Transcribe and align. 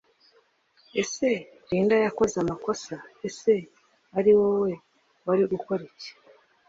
Ese 1.01 1.29
Linda 1.69 1.95
yakoze 2.05 2.35
amakosa 2.43 2.95
Ese 3.27 3.53
ari 4.17 4.31
wowe 4.39 4.71
wari 5.25 5.43
gukoriki 5.51 6.09